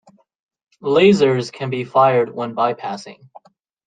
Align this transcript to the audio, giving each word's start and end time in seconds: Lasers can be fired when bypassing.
Lasers 0.81 1.53
can 1.53 1.69
be 1.69 1.83
fired 1.83 2.33
when 2.33 2.55
bypassing. 2.55 3.29